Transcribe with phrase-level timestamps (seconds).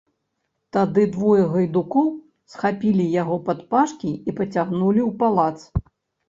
[0.75, 2.07] Тады двое гайдукоў
[2.53, 5.57] схапілі яго падпашкі і пацягнулі ў палац.